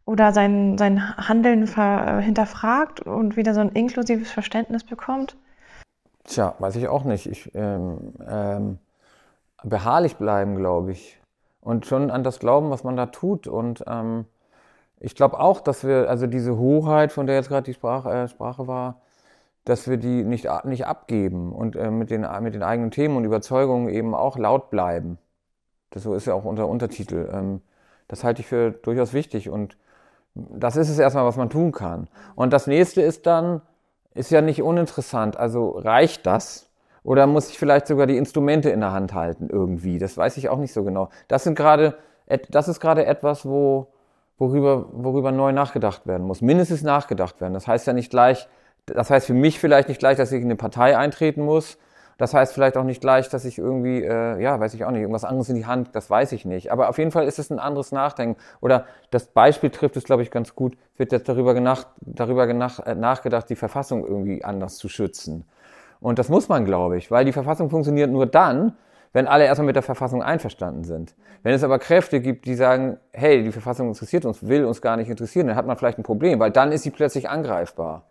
[0.05, 5.37] oder sein, sein Handeln ver, hinterfragt und wieder so ein inklusives Verständnis bekommt?
[6.25, 7.27] Tja, weiß ich auch nicht.
[7.27, 8.79] Ich, ähm, ähm,
[9.63, 11.21] beharrlich bleiben, glaube ich.
[11.61, 13.47] Und schon an das glauben, was man da tut.
[13.47, 14.25] Und ähm,
[14.99, 18.27] ich glaube auch, dass wir, also diese Hoheit, von der jetzt gerade die Sprache, äh,
[18.27, 19.03] Sprache war,
[19.69, 23.25] dass wir die nicht, nicht abgeben und äh, mit, den, mit den eigenen Themen und
[23.25, 25.19] Überzeugungen eben auch laut bleiben.
[25.91, 27.29] Das so ist ja auch unser Untertitel.
[27.33, 27.61] Ähm,
[28.09, 29.51] das halte ich für durchaus wichtig.
[29.51, 29.77] Und
[30.35, 32.09] das ist es erstmal, was man tun kann.
[32.35, 33.61] Und das nächste ist dann,
[34.15, 35.37] ist ja nicht uninteressant.
[35.37, 36.71] Also reicht das?
[37.03, 39.99] Oder muss ich vielleicht sogar die Instrumente in der Hand halten irgendwie?
[39.99, 41.11] Das weiß ich auch nicht so genau.
[41.29, 41.95] Das sind gerade,
[42.49, 43.89] das ist gerade etwas, wo,
[44.39, 46.41] worüber, worüber neu nachgedacht werden muss.
[46.41, 47.53] Mindestens nachgedacht werden.
[47.53, 48.49] Das heißt ja nicht gleich,
[48.95, 51.79] das heißt für mich vielleicht nicht gleich, dass ich in eine Partei eintreten muss,
[52.19, 55.03] das heißt vielleicht auch nicht gleich, dass ich irgendwie, äh, ja, weiß ich auch nicht,
[55.03, 56.73] irgendwas anderes in die Hand, das weiß ich nicht.
[56.73, 58.41] Aber auf jeden Fall ist es ein anderes Nachdenken.
[58.61, 62.81] Oder das Beispiel trifft es, glaube ich, ganz gut, wird jetzt darüber, genach, darüber genach,
[62.81, 65.45] äh, nachgedacht, die Verfassung irgendwie anders zu schützen.
[66.01, 68.77] Und das muss man, glaube ich, weil die Verfassung funktioniert nur dann,
[69.13, 71.15] wenn alle erstmal mit der Verfassung einverstanden sind.
[71.45, 74.97] Wenn es aber Kräfte gibt, die sagen, hey, die Verfassung interessiert uns, will uns gar
[74.97, 78.08] nicht interessieren, dann hat man vielleicht ein Problem, weil dann ist sie plötzlich angreifbar.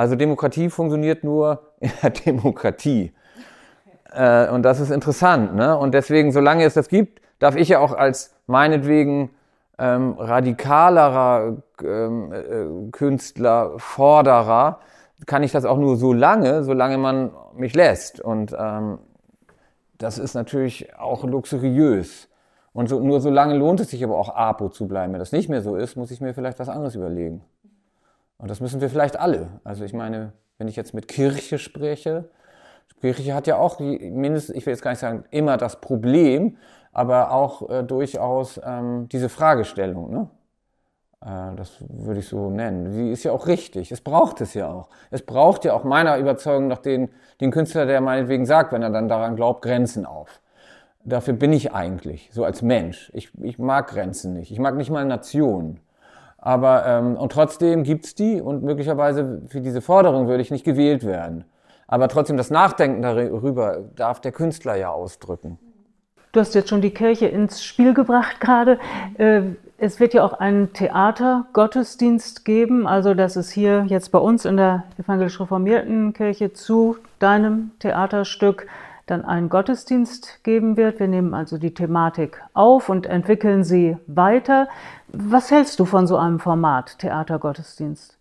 [0.00, 3.12] Also Demokratie funktioniert nur in der Demokratie.
[4.10, 5.54] Äh, und das ist interessant.
[5.54, 5.76] Ne?
[5.76, 9.28] Und deswegen, solange es das gibt, darf ich ja auch als meinetwegen
[9.78, 14.80] ähm, radikalerer ähm, äh, Künstler, Forderer,
[15.26, 18.22] kann ich das auch nur so lange, solange man mich lässt.
[18.22, 19.00] Und ähm,
[19.98, 22.30] das ist natürlich auch luxuriös.
[22.72, 25.12] Und so, nur so lange lohnt es sich aber auch Apo zu bleiben.
[25.12, 27.42] Wenn das nicht mehr so ist, muss ich mir vielleicht was anderes überlegen.
[28.40, 29.60] Und das müssen wir vielleicht alle.
[29.64, 32.30] Also ich meine, wenn ich jetzt mit Kirche spreche,
[33.00, 36.56] Kirche hat ja auch mindestens, ich will jetzt gar nicht sagen, immer das Problem,
[36.92, 40.10] aber auch äh, durchaus ähm, diese Fragestellung.
[40.10, 40.28] Ne?
[41.22, 42.92] Äh, das würde ich so nennen.
[42.92, 43.92] Die ist ja auch richtig.
[43.92, 44.88] Es braucht es ja auch.
[45.10, 47.08] Es braucht ja auch meiner Überzeugung nach den,
[47.40, 50.40] den Künstler, der meinetwegen sagt, wenn er dann daran glaubt, Grenzen auf.
[51.02, 53.10] Dafür bin ich eigentlich, so als Mensch.
[53.14, 54.50] Ich, ich mag Grenzen nicht.
[54.50, 55.80] Ich mag nicht mal Nationen.
[56.40, 61.04] Aber ähm, und trotzdem gibt's die und möglicherweise für diese Forderung würde ich nicht gewählt
[61.04, 61.44] werden.
[61.86, 65.58] Aber trotzdem das Nachdenken darüber darf der Künstler ja ausdrücken.
[66.32, 68.78] Du hast jetzt schon die Kirche ins Spiel gebracht gerade.
[69.18, 69.42] Äh,
[69.78, 74.56] es wird ja auch einen Theatergottesdienst geben, also dass es hier jetzt bei uns in
[74.56, 78.68] der evangelisch reformierten Kirche zu deinem Theaterstück
[79.10, 81.00] dann einen Gottesdienst geben wird.
[81.00, 84.68] Wir nehmen also die Thematik auf und entwickeln sie weiter.
[85.08, 88.16] Was hältst du von so einem Format Theatergottesdienst?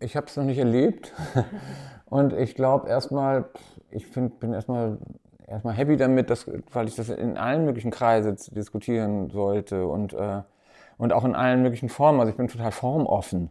[0.00, 1.12] Ich habe es noch nicht erlebt.
[2.06, 3.46] Und ich glaube erstmal,
[3.90, 4.98] ich find, bin erstmal
[5.46, 10.42] erstmal happy damit, dass, weil ich das in allen möglichen Kreisen diskutieren sollte und, äh,
[10.96, 12.20] und auch in allen möglichen Formen.
[12.20, 13.50] Also ich bin total formoffen.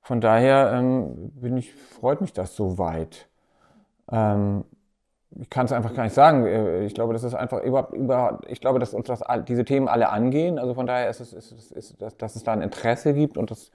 [0.00, 3.26] Von daher ähm, bin ich, freut mich das so weit.
[4.10, 4.64] Ähm,
[5.40, 6.46] ich kann es einfach gar nicht sagen.
[6.46, 9.88] Äh, ich glaube, das ist einfach überhaupt, überhaupt ich glaube, dass uns das, diese Themen
[9.88, 10.58] alle angehen.
[10.58, 13.36] Also von daher ist es, ist, ist, ist dass, dass es da ein Interesse gibt
[13.36, 13.70] und das,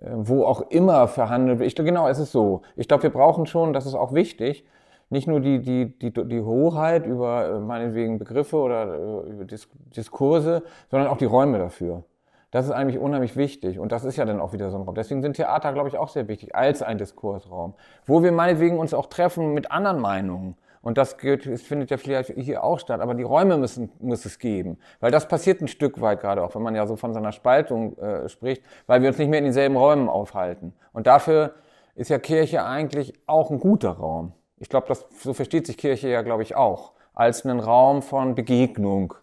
[0.00, 1.68] äh, wo auch immer verhandelt wird.
[1.68, 2.62] Ich, genau, es ist so.
[2.76, 4.64] Ich glaube, wir brauchen schon, das ist auch wichtig,
[5.08, 11.08] nicht nur die, die, die, die Hoheit über äh, meinetwegen Begriffe oder über Diskurse, sondern
[11.08, 12.04] auch die Räume dafür.
[12.52, 14.94] Das ist eigentlich unheimlich wichtig und das ist ja dann auch wieder so ein Raum.
[14.94, 17.74] Deswegen sind Theater, glaube ich, auch sehr wichtig als ein Diskursraum,
[18.06, 21.96] wo wir meinetwegen uns auch treffen mit anderen Meinungen und das gilt, es findet ja
[21.96, 24.78] vielleicht hier auch statt, aber die Räume müssen, muss es geben.
[25.00, 27.98] Weil das passiert ein Stück weit gerade auch, wenn man ja so von seiner Spaltung
[27.98, 30.74] äh, spricht, weil wir uns nicht mehr in denselben Räumen aufhalten.
[30.92, 31.54] Und dafür
[31.96, 34.32] ist ja Kirche eigentlich auch ein guter Raum.
[34.58, 36.92] Ich glaube, so versteht sich Kirche ja, glaube ich, auch.
[37.14, 39.14] Als einen Raum von Begegnung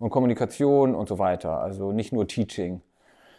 [0.00, 1.60] und Kommunikation und so weiter.
[1.60, 2.82] Also nicht nur Teaching,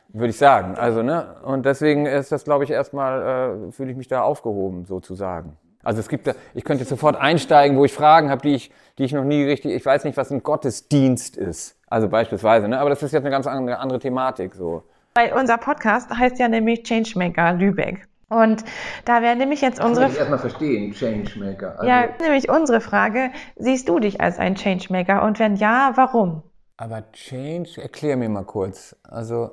[0.07, 0.75] würde ich sagen.
[0.77, 1.35] Also, ne?
[1.43, 5.57] Und deswegen ist das, glaube ich, erstmal, äh, fühle ich mich da aufgehoben, sozusagen.
[5.83, 9.11] Also es gibt, ich könnte sofort einsteigen, wo ich Fragen habe, die ich, die ich
[9.11, 11.77] noch nie richtig, ich weiß nicht, was ein Gottesdienst ist.
[11.87, 12.79] Also beispielsweise, ne?
[12.79, 14.83] aber das ist jetzt eine ganz andere, andere Thematik so.
[15.15, 18.07] Weil unser Podcast heißt ja nämlich Changemaker Lübeck.
[18.29, 18.63] Und
[19.05, 20.07] da wäre nämlich jetzt unsere.
[20.07, 21.77] Ich erstmal verstehen, Changemaker.
[21.77, 25.23] Also ja, nämlich unsere Frage: Siehst du dich als ein Changemaker?
[25.23, 26.41] Und wenn ja, warum?
[26.77, 28.95] Aber Change, erklär mir mal kurz.
[29.03, 29.51] Also.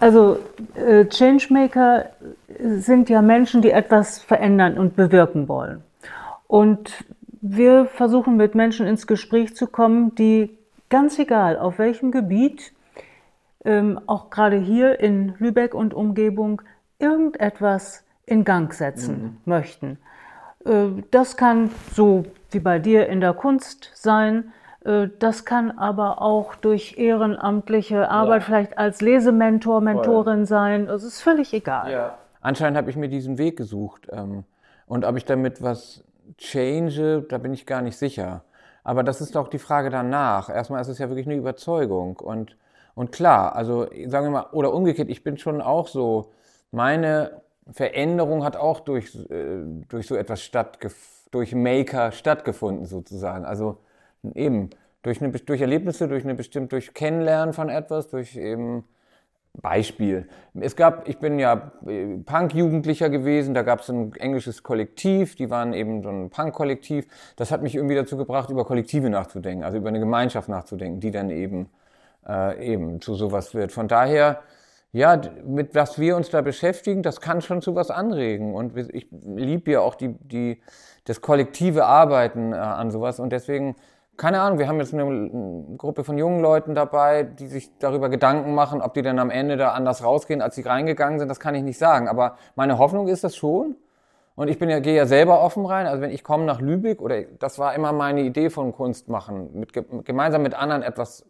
[0.00, 0.38] Also
[0.74, 2.10] äh, Changemaker
[2.60, 5.82] sind ja Menschen, die etwas verändern und bewirken wollen.
[6.46, 7.04] Und
[7.40, 10.56] wir versuchen mit Menschen ins Gespräch zu kommen, die
[10.88, 12.72] ganz egal auf welchem Gebiet,
[13.64, 16.62] ähm, auch gerade hier in Lübeck und Umgebung,
[16.98, 19.36] irgendetwas in Gang setzen mhm.
[19.44, 19.98] möchten.
[20.64, 24.52] Äh, das kann so wie bei dir in der Kunst sein,
[25.18, 28.46] das kann aber auch durch ehrenamtliche Arbeit, ja.
[28.46, 30.46] vielleicht als Lesementor, Mentorin Voll.
[30.46, 30.88] sein.
[30.88, 31.90] Es ist völlig egal.
[31.90, 32.18] Ja.
[32.40, 34.08] Anscheinend habe ich mir diesen Weg gesucht.
[34.10, 34.44] Ähm,
[34.86, 36.04] und ob ich damit was
[36.38, 38.44] change, da bin ich gar nicht sicher.
[38.82, 40.48] Aber das ist doch die Frage danach.
[40.48, 42.16] Erstmal ist es ja wirklich eine Überzeugung.
[42.16, 42.56] Und,
[42.94, 46.32] und klar, also sagen wir mal, oder umgekehrt, ich bin schon auch so,
[46.70, 53.44] meine Veränderung hat auch durch, äh, durch so etwas stattgefunden, durch Maker stattgefunden sozusagen.
[53.44, 53.76] Also
[54.34, 54.70] eben
[55.02, 58.84] durch, eine, durch Erlebnisse, durch eine bestimmt durch Kennenlernen von etwas, durch eben
[59.60, 60.28] Beispiel.
[60.60, 65.50] Es gab, ich bin ja äh, Punk-Jugendlicher gewesen, da gab es ein englisches Kollektiv, die
[65.50, 67.06] waren eben so ein Punk-Kollektiv.
[67.36, 71.10] Das hat mich irgendwie dazu gebracht, über Kollektive nachzudenken, also über eine Gemeinschaft nachzudenken, die
[71.10, 71.68] dann eben,
[72.26, 73.72] äh, eben zu sowas wird.
[73.72, 74.42] Von daher,
[74.92, 78.54] ja, mit was wir uns da beschäftigen, das kann schon zu was anregen.
[78.54, 80.60] Und ich liebe ja auch die, die,
[81.04, 83.74] das kollektive Arbeiten äh, an sowas und deswegen
[84.18, 88.52] keine Ahnung, wir haben jetzt eine Gruppe von jungen Leuten dabei, die sich darüber Gedanken
[88.52, 91.54] machen, ob die dann am Ende da anders rausgehen, als sie reingegangen sind, das kann
[91.54, 92.08] ich nicht sagen.
[92.08, 93.76] Aber meine Hoffnung ist das schon.
[94.34, 95.86] Und ich bin ja, gehe ja selber offen rein.
[95.86, 99.50] Also wenn ich komme nach Lübeck, oder das war immer meine Idee von Kunst machen,
[99.54, 99.72] mit,
[100.04, 101.24] gemeinsam mit anderen etwas,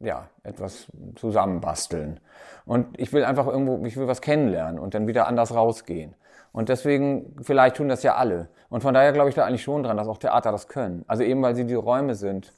[0.00, 2.18] ja, etwas zusammenbasteln.
[2.66, 6.16] Und ich will einfach irgendwo, ich will was kennenlernen und dann wieder anders rausgehen.
[6.54, 8.48] Und deswegen, vielleicht tun das ja alle.
[8.70, 11.04] Und von daher glaube ich da eigentlich schon dran, dass auch Theater das können.
[11.08, 12.52] Also eben, weil sie die Räume sind.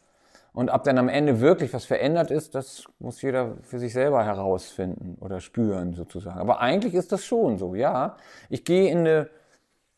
[0.52, 4.22] Und ob dann am Ende wirklich was verändert ist, das muss jeder für sich selber
[4.22, 6.38] herausfinden oder spüren sozusagen.
[6.38, 8.16] Aber eigentlich ist das schon so, ja.
[8.50, 9.30] Ich gehe in eine,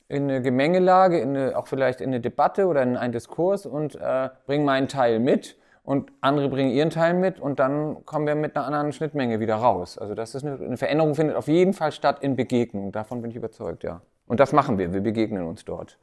[0.06, 3.96] in eine Gemengelage, in eine, auch vielleicht in eine Debatte oder in einen Diskurs und
[3.96, 5.56] äh, bringe meinen Teil mit
[5.88, 9.54] und andere bringen ihren Teil mit und dann kommen wir mit einer anderen Schnittmenge wieder
[9.54, 9.96] raus.
[9.96, 12.92] Also das ist eine, eine Veränderung findet auf jeden Fall statt in Begegnung.
[12.92, 14.02] Davon bin ich überzeugt, ja.
[14.26, 14.92] Und das machen wir.
[14.92, 15.96] Wir begegnen uns dort.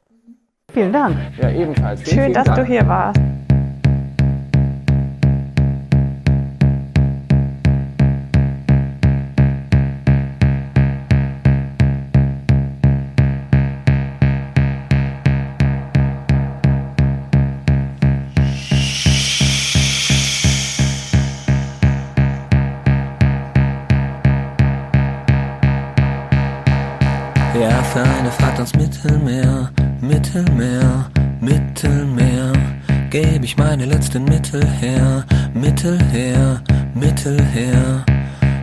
[0.72, 1.16] Vielen Dank.
[1.40, 2.02] Ja, ebenfalls.
[2.02, 2.58] Vielen, Schön, vielen dass Dank.
[2.58, 3.20] du hier warst.
[30.36, 32.52] Mittelmeer, Mittelmeer.
[33.08, 36.60] Geb ich meine letzten Mittel her, Mittel her,
[36.92, 38.04] Mittel her.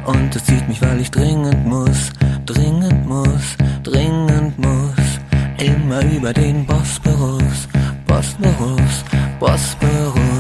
[0.06, 2.12] Und es zieht mich, weil ich dringend muss,
[2.46, 5.20] dringend muss, dringend muss.
[5.58, 7.68] Immer über den Bosporus,
[8.06, 9.04] Bosporus,
[9.40, 10.33] Bosporus.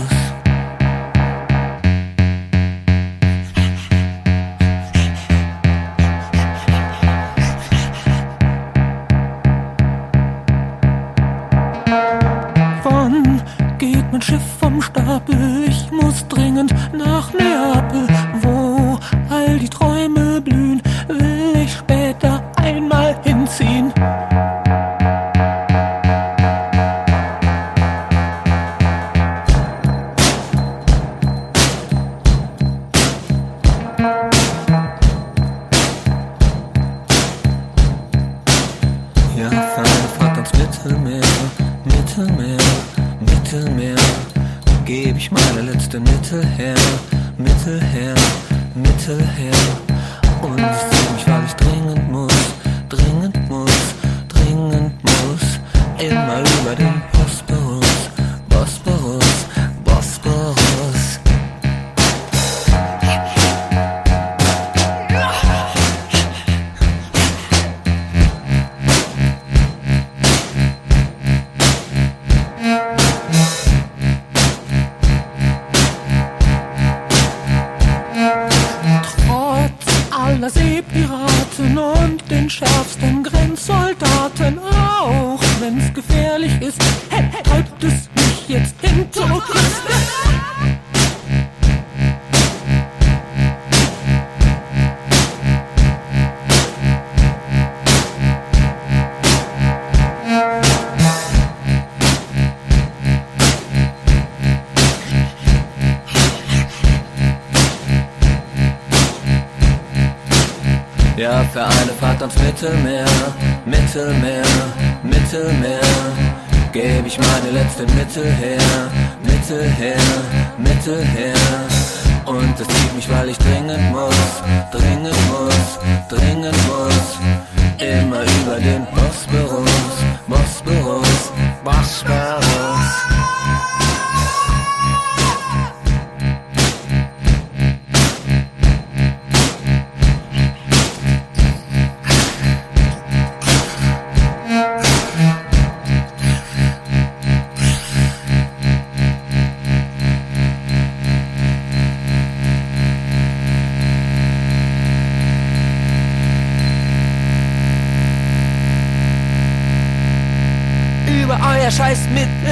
[14.23, 15.52] Schiff vom Stapel.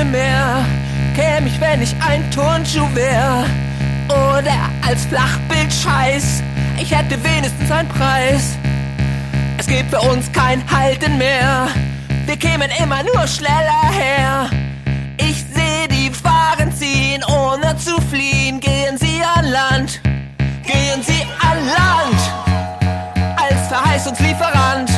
[0.02, 0.66] keine mehr.
[1.16, 3.46] Käme ich, wenn ich ein Turnschuh wär.
[4.08, 4.54] Oder
[4.88, 6.44] als Flachbild scheiß.
[6.80, 8.58] Ich hätte wenigstens einen Preis.
[9.58, 11.68] Es gibt für uns kein Halten mehr.
[12.26, 14.50] Wir kämen immer nur schneller her.
[15.18, 18.60] Ich sehe die Waren ziehen, ohne zu fliehen.
[18.60, 20.02] Gehen Sie an Land.
[20.66, 22.22] Gehen Sie an Land.
[23.38, 24.91] Als Verheißungslieferant.